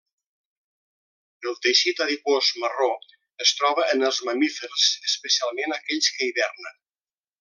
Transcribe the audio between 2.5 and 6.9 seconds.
marró es troba en els mamífers, especialment aquells que hibernen.